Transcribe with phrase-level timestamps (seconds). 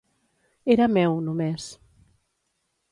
[0.75, 1.69] Era meu, només.